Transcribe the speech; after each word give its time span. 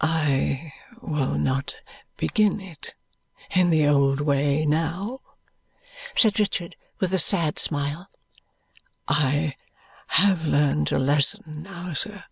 "I 0.00 0.72
will 1.00 1.38
not 1.38 1.76
begin 2.16 2.60
it 2.60 2.96
in 3.50 3.70
the 3.70 3.86
old 3.86 4.20
way 4.20 4.66
now," 4.66 5.20
said 6.16 6.40
Richard 6.40 6.74
with 6.98 7.14
a 7.14 7.18
sad 7.20 7.60
smile. 7.60 8.08
"I 9.06 9.54
have 10.08 10.44
learned 10.44 10.90
a 10.90 10.98
lesson 10.98 11.62
now, 11.62 11.92
sir. 11.92 12.24